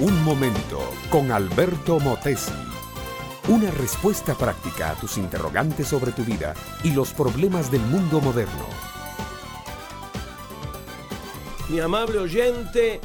[0.00, 0.78] Un momento
[1.10, 2.52] con Alberto Motesi.
[3.48, 8.64] Una respuesta práctica a tus interrogantes sobre tu vida y los problemas del mundo moderno.
[11.68, 13.00] Mi amable oyente,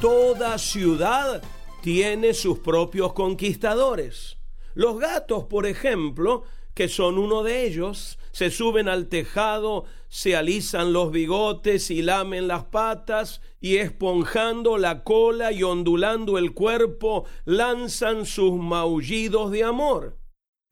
[0.00, 1.42] toda ciudad
[1.82, 4.38] tiene sus propios conquistadores.
[4.74, 10.92] Los gatos, por ejemplo, que son uno de ellos, se suben al tejado, se alisan
[10.92, 18.26] los bigotes y lamen las patas, y esponjando la cola y ondulando el cuerpo, lanzan
[18.26, 20.18] sus maullidos de amor.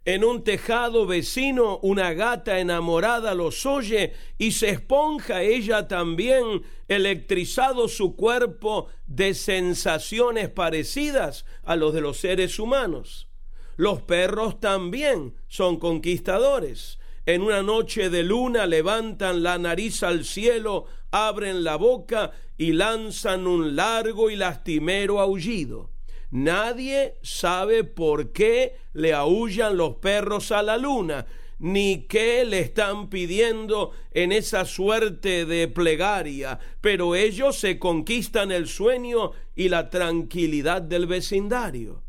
[0.04, 7.88] En un tejado vecino una gata enamorada los oye y se esponja ella también, electrizado
[7.88, 13.30] su cuerpo de sensaciones parecidas a los de los seres humanos.
[13.76, 16.98] Los perros también son conquistadores.
[17.26, 23.46] En una noche de luna levantan la nariz al cielo, abren la boca y lanzan
[23.46, 25.90] un largo y lastimero aullido.
[26.30, 31.26] Nadie sabe por qué le aullan los perros a la luna,
[31.58, 38.68] ni qué le están pidiendo en esa suerte de plegaria, pero ellos se conquistan el
[38.68, 42.02] sueño y la tranquilidad del vecindario.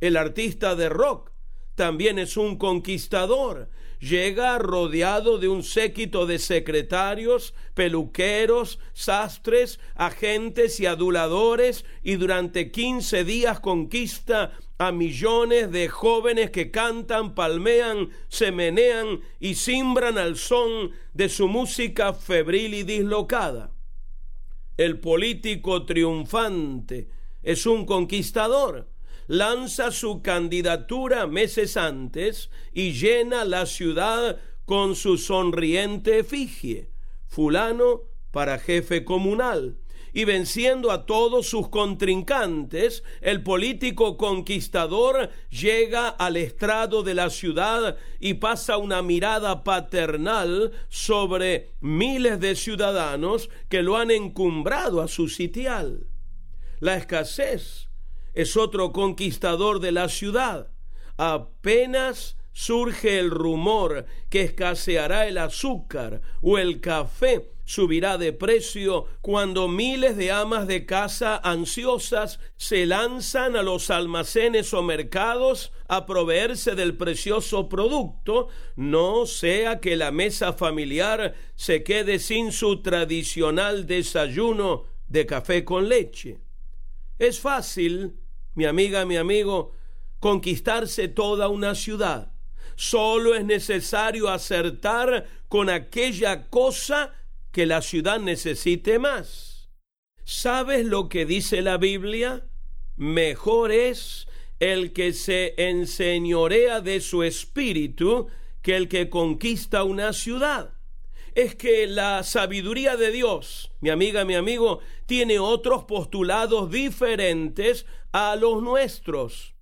[0.00, 1.30] El artista de rock
[1.74, 3.68] también es un conquistador.
[4.00, 13.24] Llega rodeado de un séquito de secretarios, peluqueros, sastres, agentes y aduladores y durante quince
[13.24, 20.92] días conquista a millones de jóvenes que cantan, palmean, se menean y simbran al son
[21.12, 23.72] de su música febril y dislocada.
[24.78, 27.10] El político triunfante
[27.42, 28.88] es un conquistador
[29.30, 36.90] lanza su candidatura meses antes y llena la ciudad con su sonriente efigie,
[37.28, 39.78] fulano para jefe comunal.
[40.12, 47.96] Y venciendo a todos sus contrincantes, el político conquistador llega al estrado de la ciudad
[48.18, 55.28] y pasa una mirada paternal sobre miles de ciudadanos que lo han encumbrado a su
[55.28, 56.08] sitial.
[56.80, 57.89] La escasez
[58.34, 60.68] es otro conquistador de la ciudad.
[61.16, 69.68] Apenas surge el rumor que escaseará el azúcar o el café subirá de precio cuando
[69.68, 76.74] miles de amas de casa ansiosas se lanzan a los almacenes o mercados a proveerse
[76.74, 84.86] del precioso producto, no sea que la mesa familiar se quede sin su tradicional desayuno
[85.06, 86.38] de café con leche.
[87.20, 88.16] Es fácil,
[88.54, 89.74] mi amiga, mi amigo,
[90.20, 92.32] conquistarse toda una ciudad.
[92.76, 97.14] Solo es necesario acertar con aquella cosa
[97.52, 99.68] que la ciudad necesite más.
[100.24, 102.46] ¿Sabes lo que dice la Biblia?
[102.96, 104.26] Mejor es
[104.58, 108.28] el que se enseñorea de su espíritu
[108.62, 110.79] que el que conquista una ciudad
[111.34, 118.36] es que la sabiduría de Dios, mi amiga, mi amigo, tiene otros postulados diferentes a
[118.36, 119.54] los nuestros.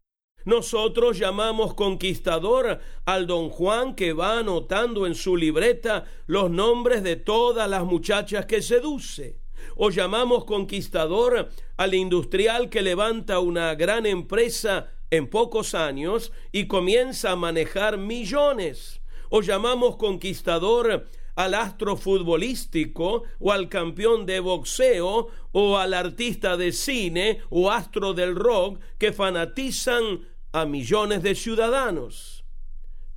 [0.45, 7.17] Nosotros llamamos conquistador al don Juan que va anotando en su libreta los nombres de
[7.17, 9.41] todas las muchachas que seduce.
[9.77, 17.33] O llamamos conquistador al industrial que levanta una gran empresa en pocos años y comienza
[17.33, 19.01] a manejar millones.
[19.31, 21.09] O llamamos conquistador
[21.39, 28.13] al astro futbolístico o al campeón de boxeo o al artista de cine o astro
[28.13, 32.45] del rock que fanatizan a millones de ciudadanos.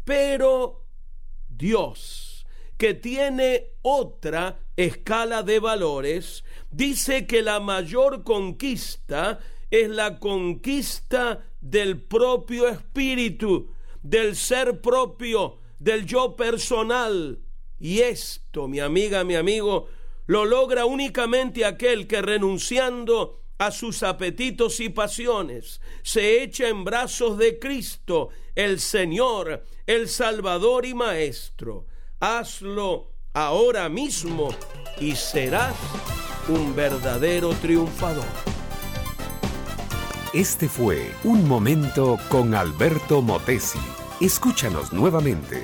[0.06, 0.86] Pero
[1.50, 2.46] Dios,
[2.78, 9.40] que tiene otra escala de valores, dice que la mayor conquista
[9.72, 13.72] es la conquista del propio espíritu,
[14.04, 17.40] del ser propio, del yo personal,
[17.82, 19.88] y esto, mi amiga, mi amigo,
[20.28, 27.40] lo logra únicamente aquel que renunciando a sus apetitos y pasiones, se echa en brazos
[27.40, 31.88] de Cristo, el Señor, el Salvador y Maestro.
[32.20, 34.50] Hazlo ahora mismo
[35.00, 35.76] y serás
[36.48, 38.26] un verdadero triunfador.
[40.34, 43.80] Este fue Un Momento con Alberto Motesi.
[44.20, 45.64] Escúchanos nuevamente